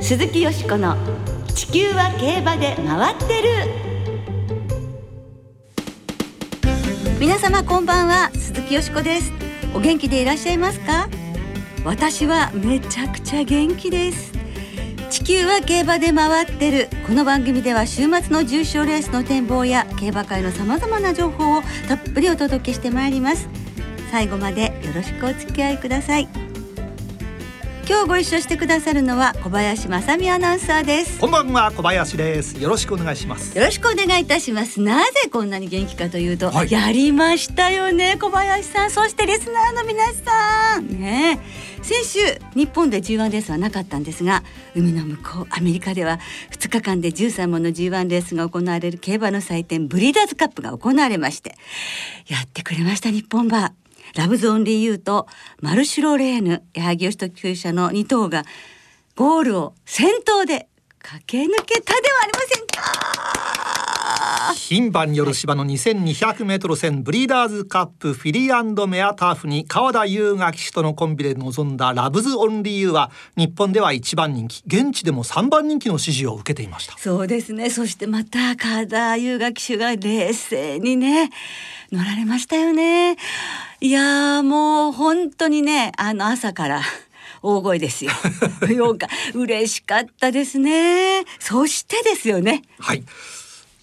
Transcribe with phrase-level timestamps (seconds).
[0.00, 0.96] 鈴木よしこの
[1.54, 3.48] 地球は競馬で回ってる。
[7.20, 9.32] 皆様こんばんは鈴木よしこです。
[9.74, 11.08] お元気でいらっしゃいますか？
[11.84, 14.32] 私はめちゃくちゃ元気です。
[15.12, 16.88] 地球は競馬で回ってる。
[17.06, 23.46] この番組では週末の重賞レースの展望や競馬界のさまざまな情報をたっぷりお届けしてまいります。
[24.10, 26.51] 最後までよろしくお付き合いください。
[27.88, 31.18] 今日ご一緒してくださるのは小林正美アナウンサーです。
[31.18, 32.60] こんばんは小林です。
[32.62, 33.58] よろしくお願いします。
[33.58, 34.80] よろしくお願いいたします。
[34.80, 36.70] なぜこんなに元気かというと、はい。
[36.70, 38.90] やりましたよね小林さん。
[38.90, 40.88] そしてリスナーの皆さん。
[40.88, 41.40] ね。
[41.82, 42.20] 先週
[42.54, 44.44] 日本で G1 レースはなかったんですが
[44.76, 46.20] 海の向こうアメリカでは
[46.52, 51.56] 2日間で13もの G1 レースが行われる競馬の祭典ブリーダーズカップが行われまして
[52.28, 53.72] やってくれました日本馬
[54.14, 55.26] ラブズオンリーユーと
[55.60, 58.44] マルシュロレーヌ矢作義人厩舎の2頭が
[59.16, 63.61] ゴールを先頭で駆け抜けたではありませんか。
[64.52, 76.96] 牝馬による芝の2200メートル戦ブリーダーズカップフィリーメアターフに川田優雅騎手とのコンビで臨んだラブズオンリーユーは日本では一番人気現地でも3番人気の支持を受けていました。
[76.98, 77.70] そうですね。
[77.70, 81.30] そしてまた川田優雅騎手が冷静にね
[81.90, 83.16] 乗られましたよね。
[83.80, 86.82] いやーもう本当にねあの朝から
[87.42, 88.12] 大声ですよ。
[88.70, 91.24] ようか嬉しかったですね。
[91.38, 92.62] そしてですよね。
[92.78, 93.02] はい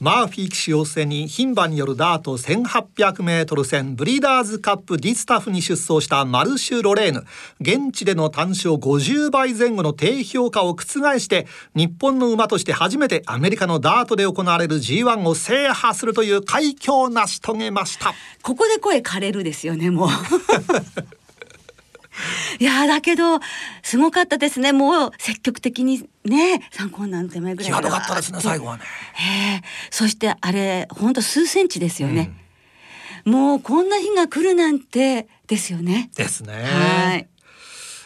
[0.02, 7.26] マーフィー騎手を背に牝馬によるダート1800メートル戦ブリーダーズカップディスタフに出走したマルシュ・ロレーヌ。
[7.60, 18.14] 現地での単勝50倍前後の低評価を覆して日本の馬として初めてアメリカのダートで行われる G1 を制覇するという快挙を成し遂げました。
[18.42, 20.10] ここで声枯れるですよねもう
[22.60, 23.40] いやーだけど
[23.84, 24.74] すごかったですね。
[24.74, 28.84] もう積極的にね参考なん手前ぐらい際どかったですね最後はね。
[29.14, 32.32] へえそしてあれほんと数センチですよね、
[33.26, 36.10] もうこんな日が来るなんてですよね。
[36.16, 36.54] ですね。
[36.54, 37.28] はい。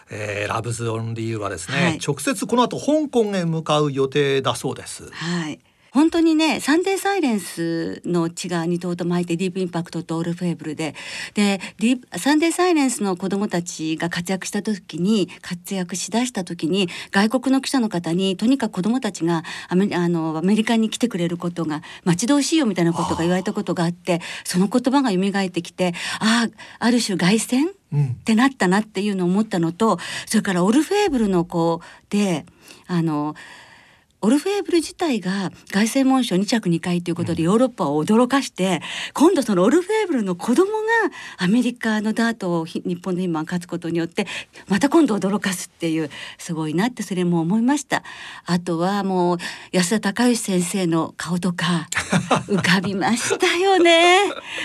[0.09, 1.99] えーラブズオンリーはですね、はい。
[2.05, 5.09] 直接この後香港へ向かう予定だそうです。
[5.11, 5.59] はい
[5.93, 10.95] 本当にねサンデーサイレンスの血が2頭と巻いてディープインパクトとオールフェーブルで。
[11.35, 11.59] で
[12.17, 26.47] サンデーサイレンスの子供たちが活躍した時に活躍しだした時に外国の記者の方にとにかく子供たちがアメリあのアメリカに来てくれることが待ち遠しいよみたいなことが言われたことがあってその言葉が蘇ってきてあ
[26.79, 27.67] あある種凱旋？
[27.93, 28.05] うん。
[28.05, 32.45] ってなったなっていうのを思ったのとそれからオルフェーブルの子で
[32.87, 33.35] あの
[34.23, 38.81] オルフェーブル自体が凱旋門賞2着2回ということでヨーロッパを驚かして、
[39.13, 40.77] 今度そのオルフェーブルの子供が
[41.37, 44.25] アメリカのダートをひ日本の今勝つことによって
[44.69, 48.01] また今度驚かすっていうすごいなってそれも思いました。
[48.45, 49.37] あとはもう
[49.73, 51.89] 安田隆義先生の顔とか
[52.47, 54.19] 浮かびましたよね。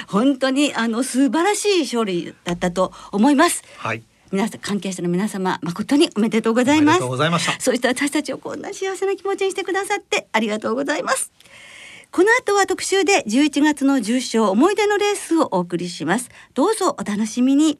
[0.07, 3.65] 本当にあの素晴らしい勝利だったと思います。
[3.77, 4.03] はい
[4.33, 6.99] 皆さん関係者の皆様誠におめでとうございます。
[7.01, 7.61] とうございました。
[7.61, 11.33] そして私たちをこんな幸せな気持ちにしてくださってありがとうございます。
[12.11, 16.31] この後は特集で11月の重賞思い出のレースをお送りします。
[16.55, 17.79] どうぞお楽しみに。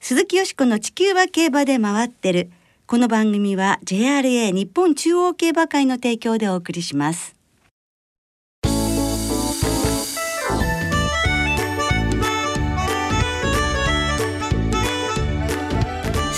[0.00, 2.50] 鈴木よしこの地球は競馬で回ってる。
[2.92, 7.34] この番組は JRA 日本中央競馬会の提供でお送りします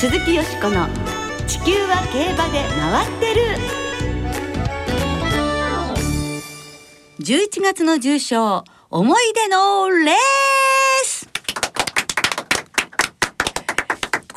[0.05, 0.87] 鈴木よしこの
[1.47, 3.41] 地球は競馬で回ってる。
[7.21, 10.15] 11月の重賞思い出のレー
[11.07, 11.27] ス。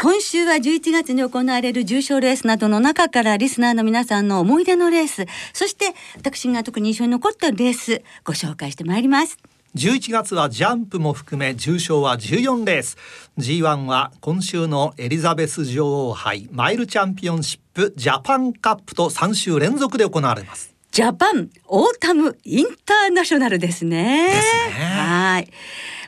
[0.02, 9.38] 今週は11月に行われる重賞レースなどの中からリスナーの皆さんの思い出のレースそして私が特に印象に残ったレースご紹介してまいります。
[9.78, 12.98] 11月はジャンプも含め重賞は14レース
[13.38, 24.30] G1 は今週のエリザベス女王杯マイルチャンピオンシップジャパンカップと3週連続で行われますジャパンオータムインターナショナルですね。
[24.30, 25.51] ですねはい。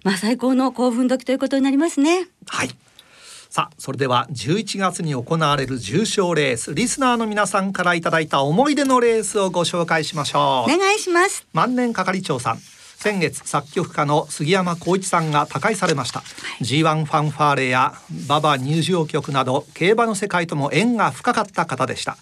[0.04, 2.28] まあ最高の興奮時ということになりますね。
[2.48, 2.70] はい
[3.52, 11.46] さあそれでは11月に行われる重賞レースリスナーの皆さんからいただいた思い出のレースをご紹介しましょうお願いします。
[11.54, 12.60] 万年係長さん
[13.00, 16.20] 先月作曲家の杉山浩一さんが他界されました。
[16.60, 17.94] G1 ファンファーレや
[18.28, 22.18] 馬場入場曲など競馬の世界とも縁が深かった方でした。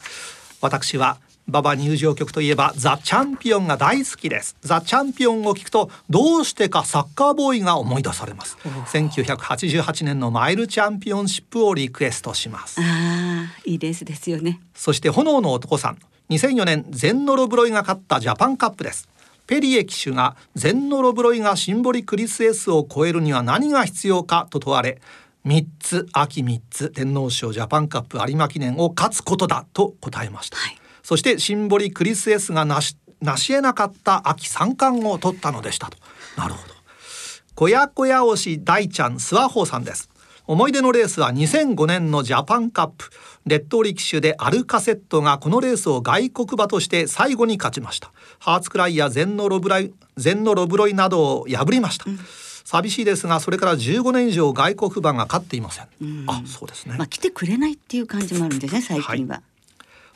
[0.61, 4.55] 私は馬場入場曲といえばザ・チャンピオンが大好きです。
[4.61, 8.55] ザ・チャンピオンを聞くとどうしてかサッカーボーイが思い出されます。
[8.63, 12.79] 1988年のマイルチャンピオンシップをリクエストします。
[12.81, 14.59] ああいいレースですよね。
[14.75, 15.97] そして炎の男さん。
[16.29, 19.07] 2004年ゼンノロブロイが勝ったジャパンカップです
[19.47, 25.01] ペリエ騎手がゼンノロブロイがシンボリクリスエスを超えるには何が必要かと問われ
[25.45, 30.77] 3つ秋3つ天皇賞ジャパンカップ有馬記念を勝つことだと答えました、はい。
[31.01, 35.97] そしてシンボリクリスエスがなし成し得なかった秋三冠を取ったのでしたと。
[36.35, 36.73] なるほど。
[37.55, 40.09] 小屋小屋推し大ちゃん諏訪穂さんです。
[40.45, 43.09] 思い出のレースは2005年のジャパンカップ
[43.47, 48.11] 列島力士でアルカセットがこのレースを外国馬として最後に勝ちました。
[48.39, 52.19] ハーツクライやゼンノロブライゼンノロブロイなどを破りました、うん。
[52.65, 55.85] 寂しいですがそれから15年以上外国馬が勝っていません。
[55.85, 56.25] ん。
[56.27, 56.95] あ、そうですね。
[56.97, 59.35] まあ来てくれないっていう感じもあるんですね最近は。
[59.35, 59.43] はい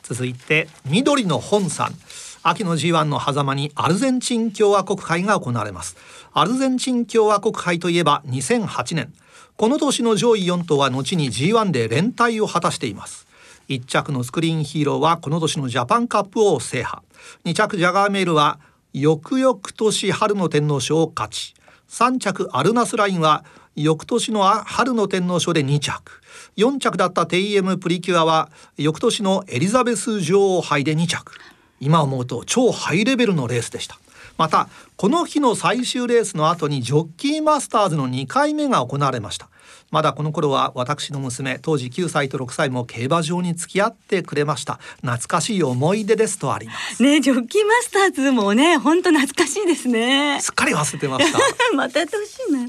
[0.02, 1.94] 続いて緑の本さん
[2.42, 5.96] 秋の G1 の狭間にアルゼンチン共和国杯が行われます。
[6.32, 9.12] アルゼンチン共和国杯といえば2008年
[9.56, 13.26] この年の上位4頭は後に G1 で連帯を果たしています。
[13.68, 17.02] 1着のスクリーンヒーローはこの年のジャパンカップを制覇。
[17.44, 18.58] 2着ジャガーメールは
[18.92, 21.54] 翌々年春の天皇賞を勝ち。
[21.88, 23.44] 3着アルナスラインは
[23.76, 26.20] 翌年の春の天皇賞で2着。
[26.56, 31.32] 4着だったテイエムプリキュアは翌年のエリザベス女王杯で2着。
[31.80, 33.98] 今思うと超ハイレベルのレースでした。
[34.36, 39.48] またこの日の最終レースの後にジョッキーマスターズの2回目が行われました。
[39.90, 44.80] まだこの頃は私の娘当時9歳と6歳も競馬場に付き合ってくれました。
[45.02, 47.02] 懐かしい思い出ですとあります。
[47.02, 50.40] ねジョッキーマスターズもね本当懐かしいですね。
[50.40, 51.38] すっかり忘れてました。
[51.76, 52.68] またやってほしいな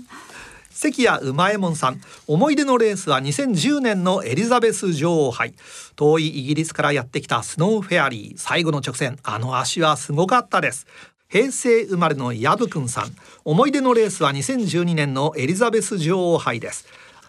[0.73, 5.53] 関谷馬右衛門さん思い出のレースは2010年のエリザベス女王杯。
[5.95, 8.37] 遠いイギリスからやってきたスノーフェアリー。
[8.37, 10.87] 最後の直線あの足はすごかったです
[11.33, 13.05] 平成生まれのヤブくんさん
[13.43, 16.85] 思い出のレースは2012年のエリザベス女王杯です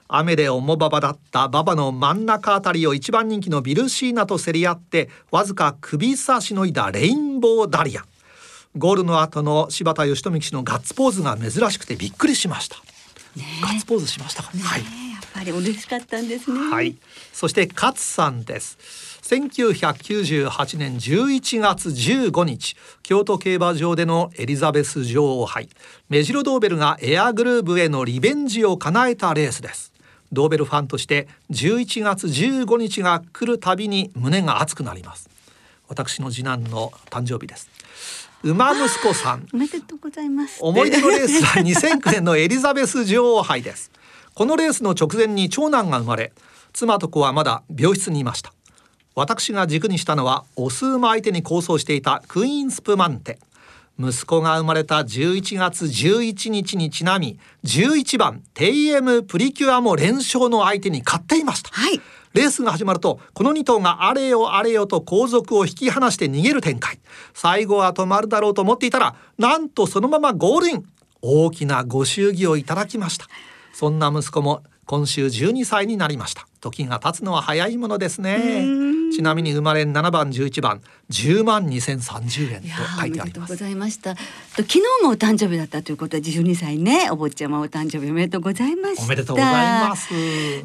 [0.09, 8.05] 雨で重馬場だった馬場の真ん中あたりを一番人気のビルシーナと競り合ってわずか首差しのいだレインボーダリア
[8.77, 12.77] ゴールの後の柴田義富騎手のガッツポーズが珍しくてびっくりしました
[13.63, 14.61] ガッツポーズしましたかね。
[14.63, 14.81] はい。
[14.83, 14.89] やっ
[15.33, 16.61] ぱり嬉しかったんですね。
[16.71, 16.97] はい。
[17.33, 19.14] そして勝さんです。
[19.25, 25.71] 1998年11月15日京都競馬場でのエリザベス女王杯。
[26.11, 29.95] メジロドーベルがエアグルーブへのリベンジを叶えたレースです。
[30.31, 35.31] ドーベルファンとして11月15日が来るたびに胸が熱くなります。
[35.89, 37.71] 私の次男の誕生日です。
[38.43, 39.49] 馬息子さん。
[39.55, 40.59] おめでとうございます。
[40.61, 43.91] 思い出のレースは2009年のエリザベス女王杯です。
[44.35, 46.33] このレースの直前に長男が生まれ
[46.75, 48.53] 妻と子はまだ病室にいました
[49.15, 53.39] 私が軸にしたのはオス馬相手に構想していたクイーンスプマンテ。
[53.97, 62.01] 息子が生まれた11月11日にちなみ11番テイエムプリキュアも連勝の相手に勝っていました、はい、
[62.33, 66.99] レースが始まるとこの2頭があれよあれよと後続を引き離して逃げる展開。
[67.35, 70.85] 最後は止まるだろうと思っていたらなんとそのままゴールイン。
[71.23, 73.27] 大きなご祝儀をいただきました。
[73.73, 76.47] そんな息子も今週12歳になりました。
[76.61, 78.65] 時が経つのは早いものですね。
[79.15, 82.69] ちなみに生まれ7番11番10万2030円と
[83.01, 83.53] 書いてあります。
[83.53, 84.17] ございました。
[84.57, 87.11] 昨日もお誕生日だったということで12歳ね。
[87.11, 90.09] お坊ちゃまお誕生日おめでとうございましおめでとうございます。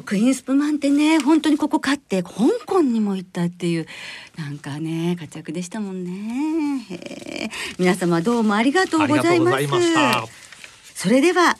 [0.04, 2.32] クイーンスプマンってね本当にここ勝って香
[2.66, 3.86] 港にも行ったっていう
[4.36, 7.50] なんかね活躍でしたもんね。
[7.78, 9.66] 皆様どうもありがとうございます。
[10.94, 11.56] それでは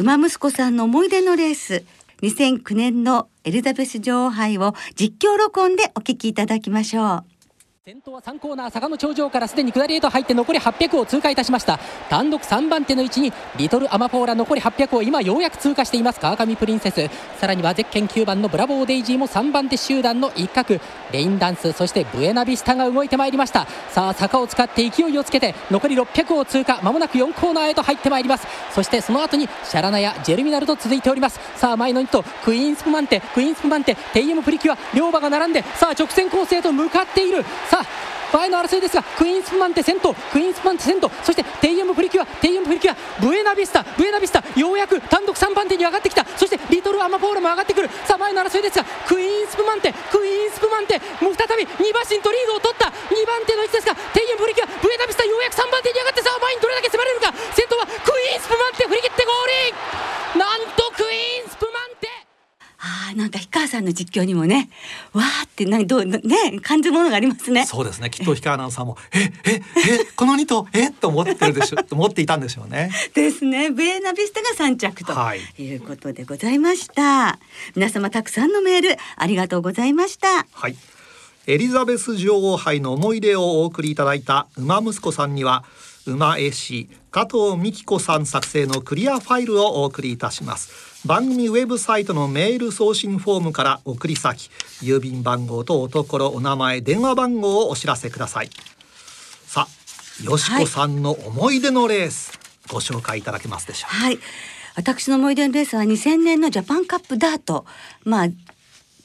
[0.00, 1.84] 馬息子さんの思い出のレース。
[2.22, 7.39] 2009年のエリザベス女王杯を実況録音でお聞きいただきましょう。
[7.82, 11.78] 先頭は3コーナー坂の頂上からすでに下りへと入って残り800を通過いたしました。
[12.10, 16.20] 単独3番手の位置にリトルアマポーラ残り800を今ようやく通過しています。
[16.20, 17.08] 川上プリンセス。
[17.38, 20.78] さらにはゼッケン9番のブラボーデイジーも3番手集団の一角。
[21.10, 23.66] レインダンスそしてブエナビスタが動いてまいりました。
[23.88, 26.80] さあ坂を使って勢いをつけて残り600を通過。
[26.82, 28.46] まもなく4コーナーへと入ってまいります。
[28.74, 31.40] そしてその後にシャラナヤジェルミナルと続いております。
[31.56, 37.42] さあ前の2頭クイーンスプマンテクイーンスプマンテテイエムプリキュア両馬が並んでさあ直線コースへと向かっている。
[37.70, 46.24] さあ前の争いですがクイーンスプマンテ先頭クイーンスプマンテ先頭そしてテイエムプリキュアテイエムプリキュアブエナビスタブエナビスタようやく単独3番手に上がってきた。
[46.38, 47.88] そしてリトルアマポーラも上がってくる。
[48.06, 52.86] さあ前の争いですがクイーンスプマンテクイーンスプマンテもう再び2馬身とリードを取った。
[52.86, 57.34] 2番手の位置ですがテイエムプリキュアブエナビスタようやく3番手に上がってさあ前にどれだけ迫れるか。
[57.54, 60.38] 先頭はクイーンスプマンテ振り切ってゴールイン。
[60.38, 61.59] なんとクイーンスプ
[62.82, 64.70] あーなんか氷川さんの実況にもね
[65.12, 66.20] わーってなんどうね
[66.62, 67.66] 感じるものがありますね。
[67.66, 68.08] そうですね。
[68.10, 69.62] きっと氷川アナウンサーもええ
[70.00, 72.90] えこの2頭えと思ってるでしょ と思っていたんでしょうね。
[73.14, 73.70] ですね。
[73.70, 75.40] ベーナビスタが3着とはい。
[75.58, 77.38] いうことでございました、
[77.74, 80.46] 皆様たくさんのメールありがとうございました。
[80.52, 80.76] はい。
[81.46, 85.64] エリザベス女王杯の思い出をお送りいただいた馬息子さんには
[86.06, 90.70] 馬絵師加藤美希子さん作成のクリアファイルをお送りいたします
[91.06, 94.50] 番組ウェブサイトのメール送信フォームから送り先
[94.82, 98.50] 郵便番号とおところお名前電話番号をお知らせください。
[99.46, 102.38] さあよしこさんの思い出のレース、
[102.70, 104.04] ご紹介いただけますでしょうか？
[104.04, 104.18] はい。
[104.76, 107.64] 私の思い出のレースは2000年のジャパンカップダート。
[108.04, 108.26] まあ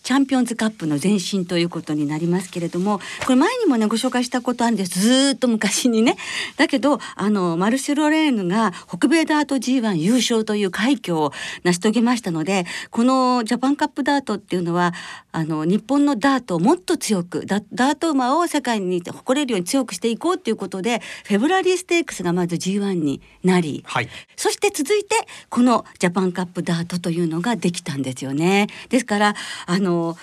[0.06, 5.00] チャンピオンズカップの前身ということになりますけれどもこれ前にもねご紹介したことあるんです。
[5.00, 6.16] ずーっと昔にね。
[6.58, 11.34] だけどあのマルシュ・ロレーヌが北米ダート G1 優勝という快挙を
[11.64, 14.94] 成し遂げましたのでこのジャパンカップダートっていうのは
[15.36, 25.14] あの日本のダートをもっと強くダダート馬を世界に誇れるように強くしていこうということでフェブラリーステークスがまず G1 になりはいそして続いて
[25.50, 28.68] このジャパンカップダートというのができたんですよね。
[28.88, 30.18] ですからあの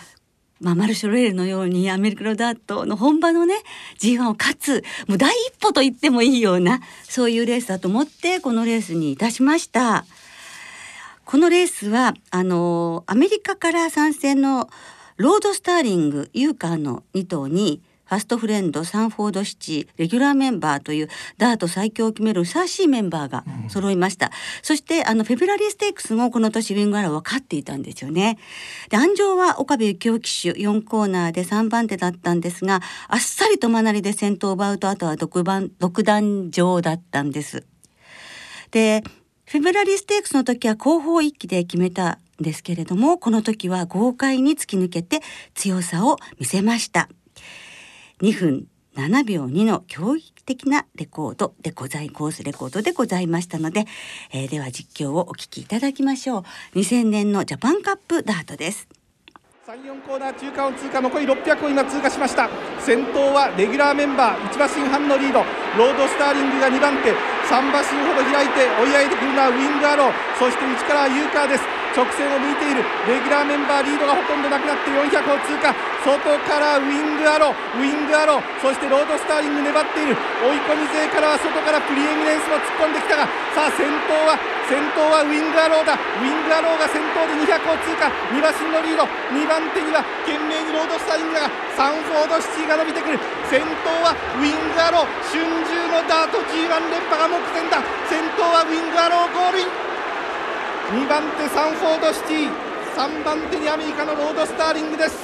[0.60, 3.56] まあ、マルショレールのようにアメリカのダートの本場のね
[3.98, 10.06] G1 を勝つもう第一歩と言ってもいいようなそういうレースだと思ってこのレースにいたしました。
[11.24, 14.68] このレースはあのアメリカから参戦の
[15.22, 28.36] ロードスターリングユーカーの2頭にファストフレンドサンフォードシティレギュラーメンバーというダート最強を決めるふさわしいメンバーが揃いました、そしてあのフェブラリーステークスもこの年ウィングアラーは勝っていたんですよね。
[28.90, 37.64] で安城は岡部幸雄騎手4コーナーで3番手だったんですがあっさりとマナリで先頭を奪うとあとは独番独壇場だったんです。
[38.72, 39.04] で
[39.44, 45.20] フェブラリーステークスの時は後方一気で決めたんですけれどもこの時は豪快に突き抜けて
[45.54, 47.08] 強さを見せました。
[48.20, 53.86] 2分7秒2の驚異的なレコードでございコースレコードでございましたので、
[54.32, 56.42] えーでは実況をお聞きいただきましょう。
[56.78, 58.88] 2000年のジャパンカップダートです。
[59.66, 62.50] 34コーナー中間を通過残り600を今通過しました。
[62.80, 65.38] 先頭はレギュラーメンバー1馬身半のリード。
[65.78, 67.14] ロードスターリングが2番手。
[67.48, 70.12] 3馬身ほど開いて追い上げてくるのはウィングアロー。
[70.38, 71.81] そして内からはユーカーです。
[71.92, 75.72] 直線を向いているレギュラーメンバーリードがほとんどなくなって400を通過。
[76.02, 76.18] 外
[76.48, 77.78] からウィングアロー。
[77.78, 78.42] ウィングアロー。
[78.60, 80.16] そしてロードスターリング粘っている。
[80.16, 85.94] 追い込み勢からは外からプリエミネンスも突っ込んできたがさあ先頭は先頭はウィングアローだ。
[85.94, 88.08] ウィングアローが先頭で200を通過。
[88.32, 89.04] 2馬身のリード。
[89.36, 93.20] 2番手には懸命にロードスターリングだがサンフォードシティが伸びてくる。
[93.52, 95.06] 先頭はウィングアロー。
[95.28, 97.84] 春秋のダート G1 連覇が目前だ。
[98.08, 99.91] 先頭はウィングアローゴールイン。
[100.92, 102.50] 2番手サンフォードシティ
[102.94, 105.16] 3番手にアメリカのロードスターリングです。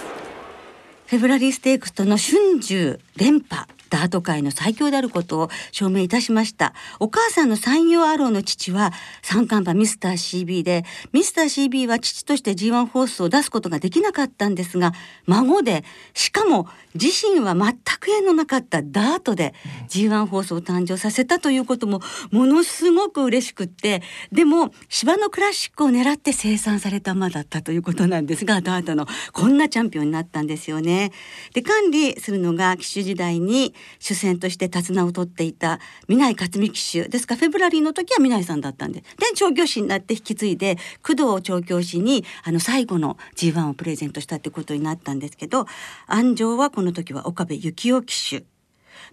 [1.06, 3.66] フェブラリーステークスとの春秋連覇。
[3.90, 8.92] ダート界の最強であることを証明いたしましたお母さんの山陽アローの父は
[9.22, 10.12] 三冠馬ミスター
[10.44, 14.92] CB でミスター CB は父として G1 フォースを出すことができなかったんですが
[15.26, 19.54] 孫でしかも自身は全く縁のなかったダートで
[19.88, 24.02] G1 フォースを誕生させたということもものすごく嬉しくって
[24.32, 31.12] でも芝のクラシックを狙って生産された馬だったということなんですがダートのこんなチャンピオンになったんですよね。
[31.54, 37.08] で管理するのが騎手時代に主戦として手綱を取っていた南井克美騎手。
[37.08, 39.00] ですからフェブラリーの時は南井さんだったんで。
[39.00, 45.66] で調教師になって引き継いで工藤調教師にあの最後の G1 をプレゼントしたってことになったんですけど
[46.06, 48.44] 安城はこの時は岡部幸雄騎手。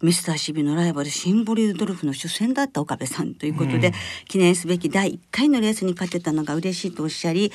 [0.02, 3.94] ミスターシビのライバルシンボリルドルフの主戦だった岡部さんということで、
[4.28, 7.52] 記念すべき第1回のレースに勝てたのが嬉しいとおっしゃり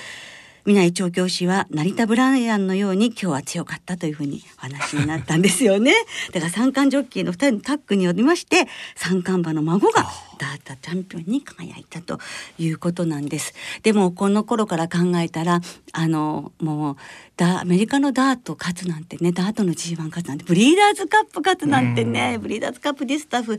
[0.71, 5.93] 南井調教師は成田ブライアンのように今日は強かったというふうにお話になったんですよね。
[6.33, 10.07] だから三冠ジョッキーの2人のタッグによりまして三冠馬の孫が
[10.41, 12.19] ダートチャンピオンに輝いたと
[12.59, 13.53] いうことなんです。
[13.83, 15.61] でもこの頃から考えたら
[15.93, 16.97] あのもう
[17.37, 23.59] ダアメリカのダート勝つなんてねダートの G1 勝つなんてブリーダーズカップ勝つなんてねブリーダーズカップディスタッフ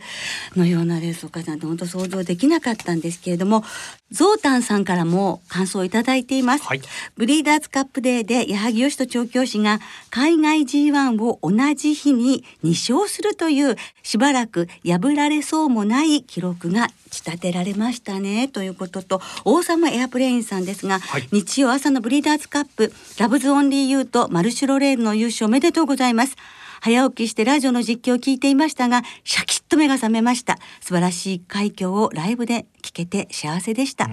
[0.56, 3.64] のようなレースを勝つなんて本当想像できなかったんですけれども
[4.12, 6.64] ゾウタンさんからも感想をいただいています。
[6.64, 6.82] はい
[7.16, 21.28] ブリーダーズカップデーで矢作義人調教師が海外 G1 を同じ日に2勝するというしばらく破られそうもない記録が仕立てられましたねということと王様エアプレインさんですが、はい。
[21.32, 26.36] 日曜朝のブリーダーズカップラブズオンリーユーとマルシュロレールの優勝おめでとうございます
[26.82, 30.58] 早起きしてラジオの実況を聞いていましたがシャキッと目が覚めました。
[30.82, 34.10] 素晴らしい快挙をライブで聞けて幸せでした、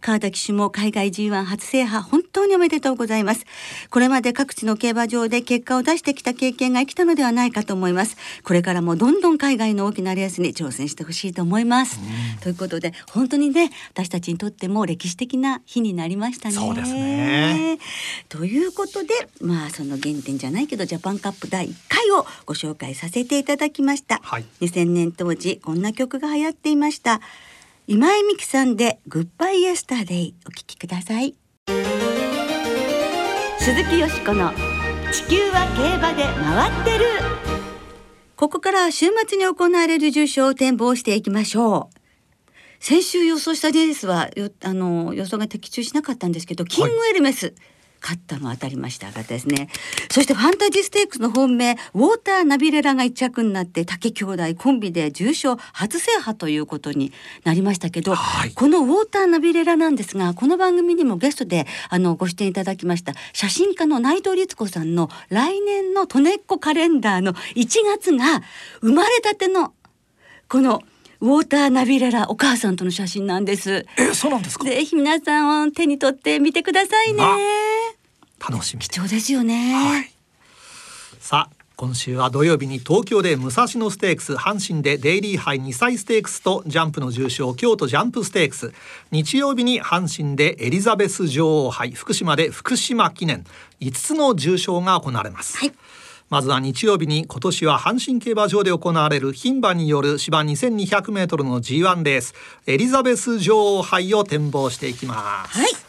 [0.00, 3.44] 川田騎手も海外 G1 初制覇本当におめでとうございます。
[3.90, 8.16] これまで各地の競馬場で結果を出してきた経験が生きたのではないかと思います。
[8.44, 11.98] これからもどんどん海外の大きなレースに挑戦してほしいと思います、
[12.40, 16.54] ということで本当にね私たちにとっても歴史的な日になりましたね。
[16.54, 17.78] そうですね。
[18.28, 19.08] ということで
[19.40, 24.44] まあその原点じゃないけどジャパンカップ第1回をご紹介させていただきました、はい。
[24.60, 27.20] 2000年当時こんな曲が流行っていました。
[27.86, 31.34] 今井美樹さんでグッバイエスタデイお聞きください。
[33.58, 34.52] 鈴木よしこの
[35.12, 37.04] 地球は競馬で回ってる。
[38.36, 41.98] ここからは週末に行われる重賞を展望していきましょう。
[42.80, 47.54] 先週予想したレースはよあの予想が的中しなかったんですけどキングエルメス、
[48.02, 49.08] 勝ったの当たりました。
[49.08, 49.68] 上がですね。
[50.10, 57.12] そしてファンタジーステークスの本命、ウォーターナビレラが一着になって、竹兄弟コンビで重賞初制覇ということに
[57.44, 67.66] なりましたけど、はいこのウォーターナビレラなんですが、この番組にもゲストであのご出演いただきました写真家の内藤律子さんの来年のトネッコカレンダーの1
[67.96, 68.42] 月が
[68.80, 69.72] 生まれたての
[70.48, 70.82] この
[71.20, 73.86] ウォーターナビレラお母さんとの写真なんです。
[73.96, 74.64] えそうなんですか？
[74.64, 77.22] ぜひ皆さん手に取ってみてくださいね。
[78.46, 79.74] あ楽しみ貴重ですよね。
[79.74, 80.12] はい。
[81.18, 88.72] さあ今週は土曜日に東京で武蔵野ステークス阪神でデイリー杯2歳ステークスとジャンプの重賞京都ジャンプステークス
[89.10, 93.44] 日曜日に阪神でエリザベス女王杯福島で福島記念
[93.80, 95.58] 5つの重賞が行われます。
[95.58, 95.72] はい
[96.28, 102.34] まずは日曜日に今年は阪神競馬場で行われる牝馬による芝 2200m の G1 レース
[102.66, 105.58] エリザベス女王杯を展望していきます。
[105.58, 105.81] はい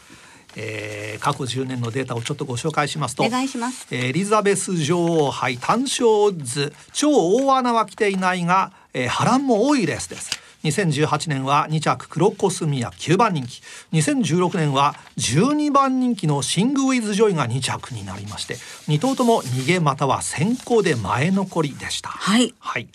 [0.56, 3.86] えー過去10年のデータをちょっとご紹介しますとお願いします。
[3.90, 7.10] エリザベス女王杯単勝オッズ超
[7.46, 10.30] 大穴は来ていないが、えー波乱も多いレースです
[10.64, 13.60] 2018年は2着クロコスミア9番人気
[13.92, 18.54] 2016年は12番人気のシングウィズジョイが2着になりまして
[18.88, 22.08] 2頭とも逃げまたは先行で前残りでした。
[22.08, 22.54] はい。
[22.58, 22.88] はい。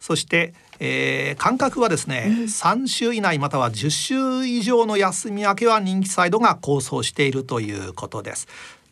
[0.00, 8.48] そして、えー間隔はですね、3週以内または10週以上の休み明けは人気サイドが好走しているということです。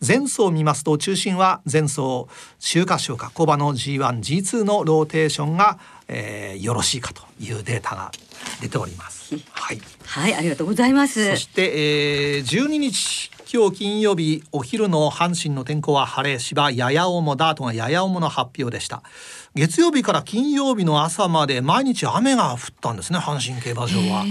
[0.07, 2.27] 前走を見ますと中心は前走
[2.59, 8.11] 秋華賞か古馬の G1G2 のローテーションが、えーよろしいかというデータが
[8.61, 9.35] 出ております。
[9.51, 9.81] はい。
[10.05, 11.31] はい、ありがとうございます。
[11.31, 19.05] そして、えー、12日今日金曜日お昼の阪神の天候は晴れ芝やや重ダートがやや重の発表でした
[19.57, 24.25] 月曜日から金曜日の朝まで毎日雨が降ったんですね阪神競馬場は、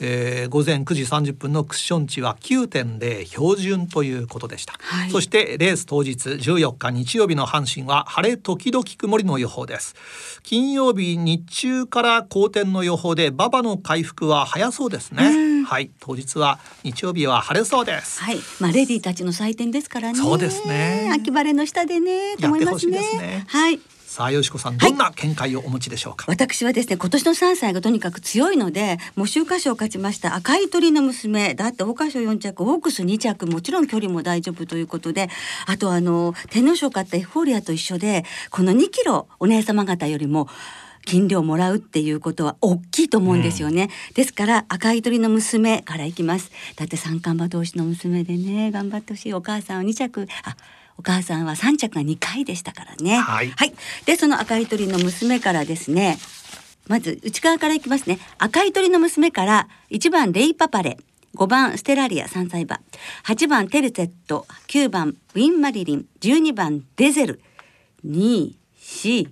[0.00, 5.10] えー午前9時30分のクッション値は9.0標準ということでした、はい。
[5.10, 9.94] そしてレース当日14日日曜日の阪神は晴れ時々曇りの予報です。
[10.42, 15.64] 金曜日日中から好天の予報で馬場の回復は早そうですね。
[15.64, 15.90] はい。
[16.00, 18.20] 当日は日曜日は晴れそうです。
[18.22, 20.18] はい、まあレディーたちの祭典ですからね。
[20.18, 21.10] そうですね。
[21.12, 22.96] 秋晴れの下でね、と思いますね。
[22.96, 23.44] やってほしいですね。
[23.46, 23.80] はい。
[24.10, 35.28] さあよしこさんどんな見解をお持ちでしょうか、私はですね今年の3歳がとにかく強いのでもう秋華賞を勝ちました赤い鳥の娘だって桜花賞4着オークス2着もちろん距離も大丈夫ということで
[35.68, 40.48] あとあの天皇賞を勝ったエフフォーリアと一緒でこの2キロお姉様方よりも
[41.04, 46.50] 金量もらうっていうことは大きいと思うんですよね、ですから赤い鳥の娘からいきます。
[46.76, 49.32] だって三冠馬同士の娘でね頑張ってほしい。
[49.32, 50.56] お母さんは2着あ
[51.00, 53.16] お母さんは3着が2回でしたからね。
[53.16, 53.50] はい。
[53.56, 53.72] はい。
[54.04, 56.18] で、その赤い鳥の娘からですね。
[56.88, 58.18] まず内側からいきますね。
[58.36, 60.98] 赤い鳥の娘から1番レイパパレ。
[61.36, 62.82] 5番ステラリア3歳馬。
[63.24, 64.46] 8番テルセット。
[64.68, 66.04] 9番ウィンマリリン。
[66.20, 67.40] 12番デゼル。
[68.06, 69.30] 245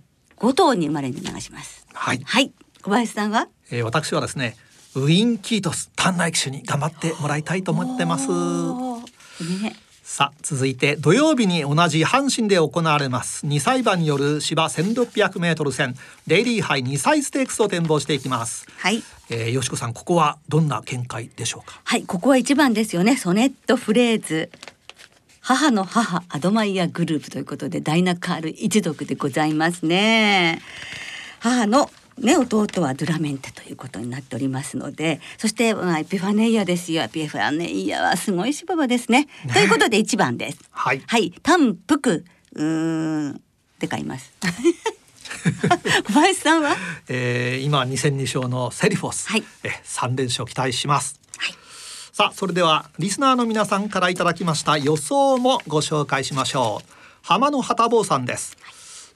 [0.55, 1.87] 頭に生まれに流します。
[1.93, 2.23] はい。
[2.25, 2.51] はい。
[2.81, 3.49] 小林さんは？
[3.71, 4.57] えー私はですね
[4.95, 8.29] ウィンキートス短内騎手に頑張ってもらいたいと思ってます。
[8.31, 9.77] ね
[10.11, 15.95] さあ続いて土曜日に同じ阪神で行われます2歳馬による芝 1600m 戦
[16.27, 21.83] デイリー杯2歳ステークスを展望していきます、はいえー、よしこさんここはどんな見解でしょうか？
[21.85, 23.19] はい、ここは一番ですよね。
[23.19, 24.51] ソネットフレーズ。
[25.43, 30.63] 母の母アドマイヤグループということでダイナカール一族でございますね。
[31.41, 37.03] 母のね弟はドゥラメンテということになっておりますので、そしてまあエピファネイアですよ。
[37.03, 39.29] エピファネイアはすごい芝場ですね。
[39.53, 40.59] ということで一番です。
[40.71, 41.03] はい。
[41.07, 43.41] はい、単服うーん。
[43.79, 44.33] で買います。
[46.07, 46.77] 小林さんは？
[47.09, 49.45] えー、今2戦2勝のセリフォス、はい。
[49.63, 51.21] え3連勝期待します、
[52.13, 56.93] さあそれではリスナーの皆さんからいただきました予想もご紹介しましょう。
[57.23, 58.57] 浜野旗坊さんです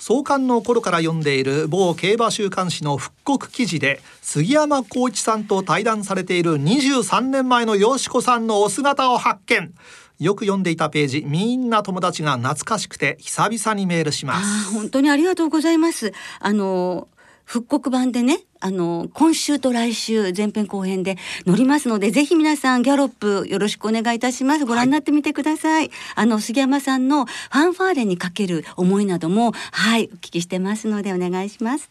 [0.03, 9.73] 創刊の頃から読んでいる某競馬週刊誌の復刻記事で杉山浩一さんと対談されている23年前のよしこさんのお姿を発見。
[10.19, 14.73] よく読んでいたページみんな友達が懐かしくて久々にメールします。
[14.73, 16.13] 本当にありがとうございます。
[16.41, 17.07] あの
[17.45, 24.65] 復刻版でねあの今週と来週前編後編で乗りますのでぜひ皆さんギャロップよろしくお願いいたします。
[24.65, 31.91] ご覧になってみてください、はい、あの杉山さんのファンファーレにかける思いなどもはいお聞きしてますのでお願いします。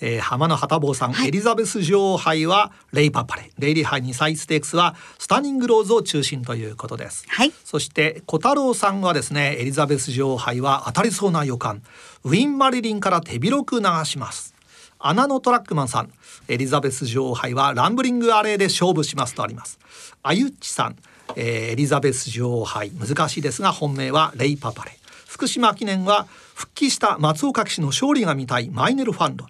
[0.00, 3.50] えー、浜野旗坊さん、はい、エリザベス女王杯はレイパパレ。
[3.58, 11.82] レイリー杯2歳ステークスはスタニングローズを中心ということです、はい、そして小太郎さんはですねエリザベス女王杯は当たりそうな予感。
[12.24, 14.54] ウィン・マリリンから手広く流します
[14.98, 16.12] 穴のトラックマンさん。
[16.48, 19.78] エリザベス女王杯はランブリングアレーで勝負しますとあります。
[20.22, 20.96] あゆっちさん、
[21.36, 24.98] えー、エリザベス女王杯難しいですが本命はレイパパレ。
[25.26, 29.46] 福島記念は復帰した松岡騎手の勝利が見たいマイネルファンド。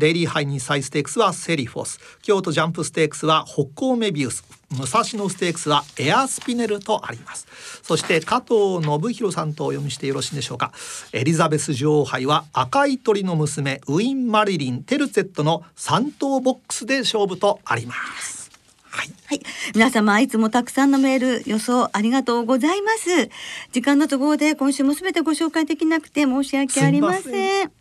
[0.00, 2.00] デイリーハイにサイステークスはセリフォス。
[2.22, 4.42] 京都ジャンプステークスは北高メビウス。
[4.70, 7.46] 武蔵野ステークスはエアスピネルとあります。
[7.82, 10.72] そして加藤信弘さんとお読みしてよろしいでしょうか。
[11.12, 18.50] エリザベス女王杯は赤い鳥の娘ウィン・マリリン・テルツェットの3頭ボックスで勝負とあります。
[18.90, 19.40] はい、はい、
[19.74, 23.30] 皆様いつもたくさんのメール予想ありがとうございます。
[23.72, 27.79] 時間の都合で今週もすべてご紹介できなくて申し訳ありません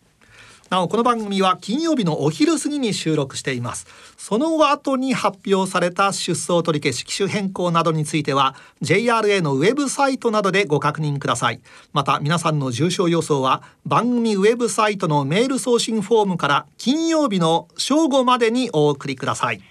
[0.69, 3.87] なおこの番組は金曜日のお昼過ぎに収録しています。
[4.17, 11.59] その後に発表された出走取り消し機種変更などについては JRA のウェブサイトなどでご確認ください。
[11.91, 19.61] また皆さんの重症予想は番組ウェブサイトのメール送信フォームから金曜日の正午までにお送りください。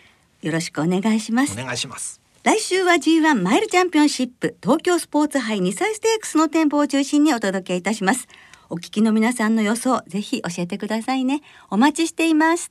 [0.42, 1.52] よろしくお願いします。
[1.60, 2.20] お願いします。
[2.42, 8.26] 来週は G1 マイルチャンピオンシップ東京スポーツ杯2歳ステークスの店舗を中心にお届けいたします
[8.70, 11.40] お聞きの皆さんの予想ぜひ教えてくださいね。
[11.70, 12.70] お待ちしています。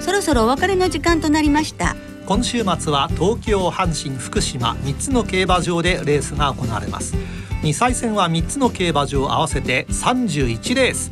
[0.00, 1.94] そろそろお別れの時間となりました。
[2.26, 7.14] 今週末は東京阪神福島3つの競馬場でレースが行われます。
[7.62, 11.10] 2歳戦は3つの競馬場合わせて31レース。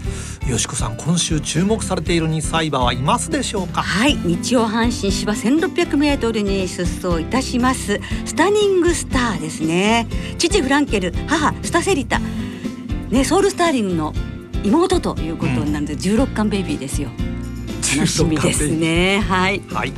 [0.49, 3.83] よしこさん今週注目されている2歳馬はいますでしょうか？
[3.83, 4.17] はい。
[4.17, 8.01] 日曜阪神芝 1600m に出走いたします。
[8.25, 10.07] スタニングスターですね。
[10.39, 12.19] 父フランケル母スタセリタ。
[13.11, 14.15] ねソウルスターリングの
[14.65, 17.11] 妹ということになるので、うん、16巻ベイビーですよ。
[17.95, 19.21] 楽しみですね。
[19.21, 19.93] はい、はい、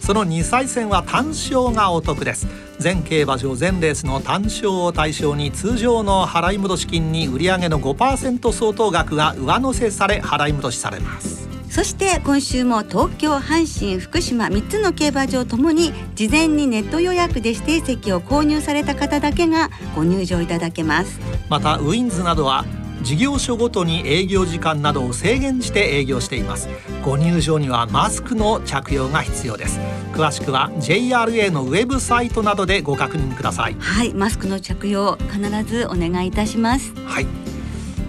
[0.00, 2.46] その2歳戦は単勝がお得です
[2.78, 11.48] 全競馬場全レースの単勝を対象に通常の払い戻し金に売上の5%相当額が上乗せされ払い戻しされます。
[11.70, 21.18] そして今週も東京阪神福島3つの競馬場ともに事前にネット予約で指定席を購入された方だけがご入場いただけます。
[21.48, 22.66] またウィンズなどは
[23.02, 26.68] 事業所ごとに営業時間などを制限して営業しています。
[27.02, 29.80] ご入場にはマスクの着用が必要です
[30.12, 33.74] 詳しくは JRA のウェブサイトなどでご確認ください。
[33.78, 36.94] はいマスクの着用必ずお願いいたします。
[37.06, 37.26] はい。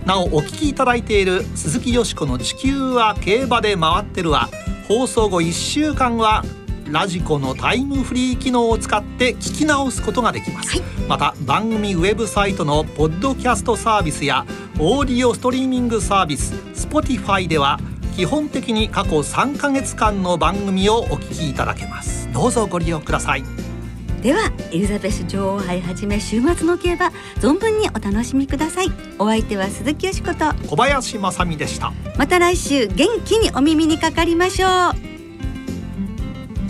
[0.05, 4.49] なおお聞きいただいている鈴木よしこの地球は競馬で回ってるは
[4.87, 6.43] 放送後1週間は
[6.91, 14.45] ラジコのタイムフリー機能を使って聞き直すことができます、はい、また番組ウェブサイトのポッドキャストサービスや
[14.77, 17.79] オーディオストリーミングサービス Spotify では
[18.15, 22.31] 基本的に過去3ヶ月間の番組をお聞きいただけます。
[22.31, 23.43] どうぞご利用ください。
[24.21, 28.91] ではエリザベス女王杯はじめ週末の競馬存分にお楽しみください。
[29.17, 31.91] お相手は鈴木よしこと小林正美でした。
[32.17, 34.93] また来週元気にお耳にかかりましょう。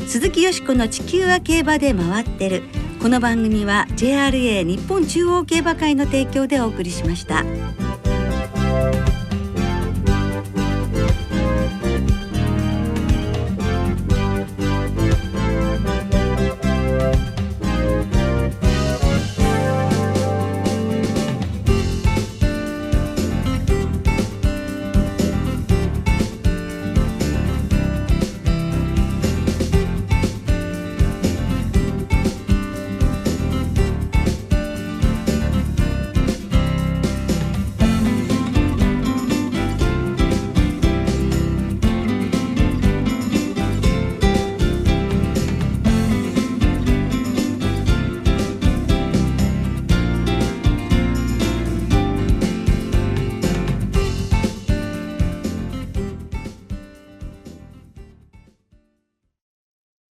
[0.08, 2.64] 鈴木よしこの地球は競馬で回ってる。
[3.02, 7.44] この番組は JRA 日本中央競馬会の提供でお送りしました。